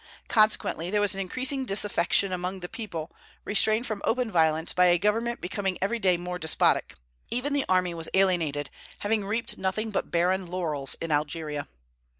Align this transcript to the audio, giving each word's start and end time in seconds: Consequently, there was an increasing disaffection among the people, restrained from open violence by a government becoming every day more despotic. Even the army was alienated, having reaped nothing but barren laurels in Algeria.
Consequently, 0.27 0.89
there 0.89 0.99
was 0.99 1.13
an 1.13 1.21
increasing 1.21 1.63
disaffection 1.63 2.31
among 2.31 2.61
the 2.61 2.67
people, 2.67 3.11
restrained 3.45 3.85
from 3.85 4.01
open 4.03 4.31
violence 4.31 4.73
by 4.73 4.85
a 4.87 4.97
government 4.97 5.39
becoming 5.39 5.77
every 5.79 5.99
day 5.99 6.17
more 6.17 6.39
despotic. 6.39 6.95
Even 7.29 7.53
the 7.53 7.65
army 7.69 7.93
was 7.93 8.09
alienated, 8.15 8.71
having 9.01 9.23
reaped 9.23 9.59
nothing 9.59 9.91
but 9.91 10.09
barren 10.09 10.47
laurels 10.47 10.95
in 10.99 11.11
Algeria. 11.11 11.67